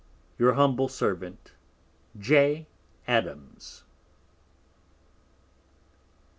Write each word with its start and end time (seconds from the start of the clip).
Your 0.39 0.53
Humble 0.53 0.87
Servant, 0.87 1.51
J. 2.17 2.65
Adams. 3.07 3.83